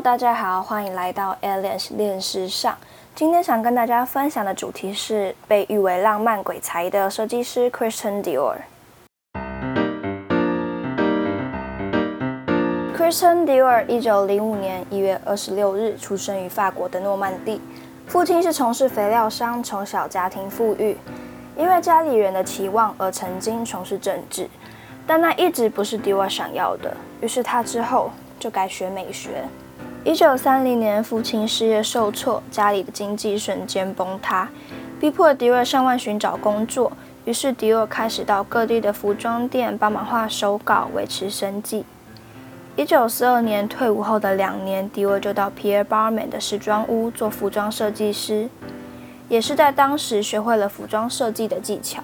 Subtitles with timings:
[0.00, 2.76] 大家好，欢迎来到 Alice 练时尚。
[3.14, 8.56] 今天想跟大家分享的主题是被誉为浪漫鬼才的设计师 Christian Dior。
[12.96, 17.60] Christian Dior 一九零五年一月二十六日出生于法国的诺曼底，
[18.06, 20.96] 父亲是从事肥料商，从小家庭富裕，
[21.56, 24.48] 因为家里人的期望而曾经从事政治，
[25.06, 29.44] 但那一直不是 Dior 想要的，于是他之后就改学美学。
[30.04, 34.50] 一九三零年，父亲事业受挫，家里的经济瞬间崩塌，
[35.00, 36.92] 逼迫迪尔上万寻找工作。
[37.24, 41.86] 于是迪尔开始到各地的服装店帮忙画手稿，维持生计。
[42.76, 48.50] 一九四二年退伍后的两年，迪尔就到 Pierre Balmain 的时装屋做服装设计师，
[49.30, 52.02] 也是在当时学会了服装设计的技巧。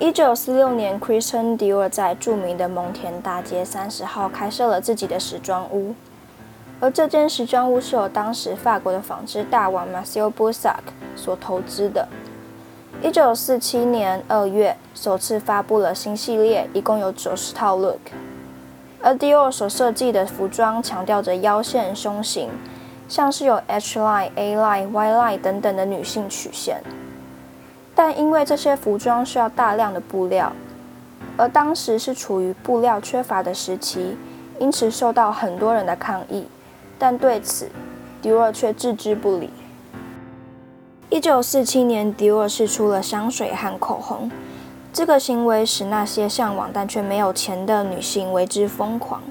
[0.00, 5.94] 一九四六年，Christian Dior 在著名的蒙田大街三十号开设了自己的时装屋。
[6.80, 10.78] 而这间时装屋是由当时法国的纺织大王 Monsieur Boussac
[11.14, 12.08] 所投资的。
[13.02, 17.98] 一九四七年二月，首次发布了新系列，一共有九十套 look。
[19.02, 22.48] 而 Dior 所设计的服装强调着腰线、胸型，
[23.08, 26.82] 像是有 H line、A line、Y line 等等的女性曲线。
[27.94, 30.52] 但因为这些服装需要大量的布料，
[31.36, 34.16] 而当时是处于布料缺乏的时期，
[34.58, 36.46] 因此受到很多人的抗议。
[37.00, 37.70] 但对此，
[38.20, 39.48] 迪奥却置之不理。
[41.08, 44.30] 一九四七年，迪奥试出了香水和口红，
[44.92, 49.22] 这个行为使那些向往但却没有钱的女性为之疯狂。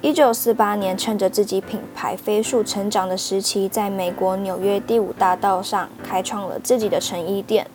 [0.00, 7.68] 一九四八年，趁着自己品牌飞速成长的时期，在美国纽约第五大道上开创了自己的成衣店，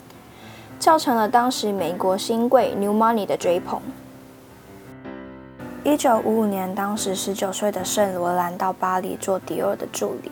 [0.78, 3.82] 造成了当时美国新贵 New Money 的追捧。
[5.88, 10.30] 一九五五年，当时十九岁的圣罗兰到巴黎做迪奥的助理。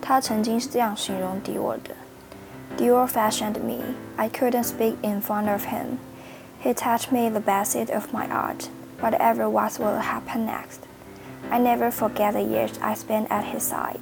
[0.00, 1.94] 他曾经是这样形容迪奥的
[2.78, 3.82] ：“Dior fashioned me.
[4.16, 5.98] I couldn't speak in front of him.
[6.64, 8.68] He taught me the basics of my art.
[9.02, 10.78] Whatever was will happen next.
[11.50, 14.00] I never forget the years I spent at his side.”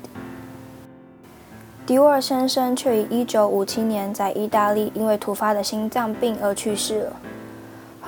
[1.86, 7.16] 迪奥先生却于一九五七年在意大利因为突发的心脏病而去世了。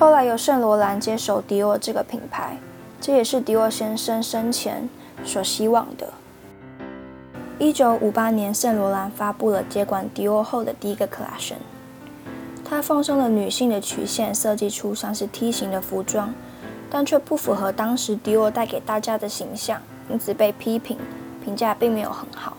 [0.01, 2.57] 后来由圣罗兰接手迪奥这个品牌，
[2.99, 4.89] 这也是迪奥先生生前
[5.23, 6.11] 所希望的。
[7.59, 11.57] 一九五八年，圣罗兰发布了接管迪奥后的第一个 collection，
[12.65, 16.33] 他放松了女性的曲线，设计出像是梯形的服装，
[16.89, 19.79] 但却不符合当时迪奥带给大家的形象，
[20.09, 20.97] 因此被批评，
[21.45, 22.57] 评价并没有很好。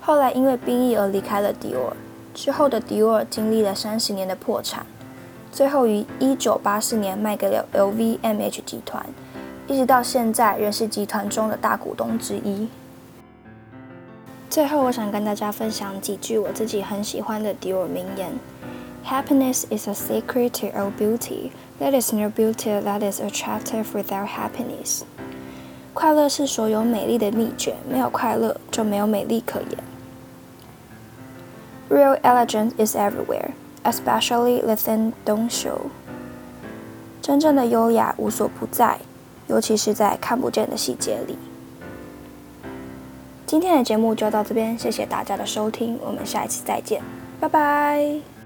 [0.00, 1.94] 后来因为兵役而离开了迪奥，
[2.32, 4.86] 之后的迪奥经历了三十年的破产。
[5.58, 9.04] 最后于一九八四年卖给了 LVMH 集团，
[9.66, 12.68] 一直到现在仍是集团中的大股东之一。
[14.48, 18.30] 最后，我想跟大家分享几句我自己很喜欢的迪奥名言
[19.04, 21.50] ：“Happiness is a secret to all beauty.
[21.80, 25.02] There is no beauty that is attractive without happiness.”
[25.92, 29.78] 快乐是所有美丽的秘诀，没有快乐就没有美丽可言。
[31.90, 33.50] Real elegance is everywhere.
[33.84, 35.78] Especially within don't show，
[37.22, 38.98] 真正的优雅无所不在，
[39.46, 41.38] 尤其是在看不见的细节里。
[43.46, 47.02] 今天的节目就到这边，谢谢大家的收听，我们下一期再见，
[47.40, 48.37] 拜拜。